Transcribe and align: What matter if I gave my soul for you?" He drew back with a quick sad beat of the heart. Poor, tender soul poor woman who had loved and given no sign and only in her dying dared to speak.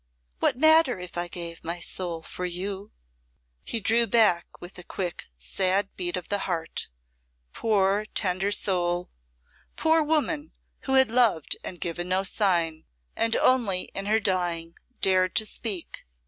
What 0.39 0.57
matter 0.57 0.99
if 0.99 1.15
I 1.15 1.27
gave 1.27 1.63
my 1.63 1.79
soul 1.79 2.23
for 2.23 2.43
you?" 2.43 2.91
He 3.63 3.79
drew 3.79 4.07
back 4.07 4.47
with 4.59 4.79
a 4.79 4.83
quick 4.83 5.25
sad 5.37 5.89
beat 5.95 6.17
of 6.17 6.27
the 6.27 6.39
heart. 6.49 6.87
Poor, 7.53 8.05
tender 8.15 8.51
soul 8.51 9.11
poor 9.75 10.01
woman 10.01 10.53
who 10.85 10.93
had 10.95 11.11
loved 11.11 11.55
and 11.63 11.79
given 11.79 12.09
no 12.09 12.23
sign 12.23 12.85
and 13.15 13.35
only 13.35 13.91
in 13.93 14.07
her 14.07 14.19
dying 14.19 14.73
dared 15.03 15.35
to 15.35 15.45
speak. 15.45 16.03